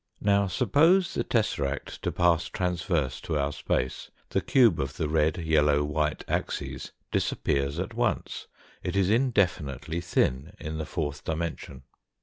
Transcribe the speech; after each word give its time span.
Now 0.19 0.47
suppose 0.47 1.13
the 1.13 1.23
tesseract 1.23 2.01
to 2.01 2.11
pass 2.11 2.49
transverse 2.49 3.21
to 3.21 3.37
our 3.37 3.51
space, 3.51 4.09
the 4.31 4.41
cube 4.41 4.79
of 4.79 4.97
the 4.97 5.07
red, 5.07 5.37
yellow, 5.37 5.83
white 5.83 6.25
axes 6.27 6.91
disappears 7.11 7.77
at 7.77 7.93
once, 7.93 8.47
it 8.81 8.95
is 8.95 9.11
indefinitely 9.11 10.01
thin 10.01 10.55
in 10.59 10.79
the 10.79 10.87
fourth 10.87 11.23
dimension. 11.23 11.83